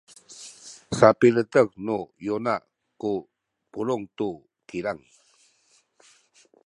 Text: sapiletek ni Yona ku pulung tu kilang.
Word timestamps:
sapiletek 0.97 1.69
ni 1.85 1.97
Yona 2.25 2.55
ku 3.01 3.11
pulung 3.71 4.03
tu 4.17 4.29
kilang. 4.69 5.01